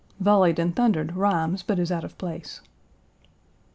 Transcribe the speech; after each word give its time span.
"Volleyed 0.19 0.57
and 0.57 0.75
thundered 0.75 1.15
rhymes 1.15 1.61
but 1.61 1.77
is 1.77 1.91
out 1.91 2.03
of 2.03 2.17
place." 2.17 2.59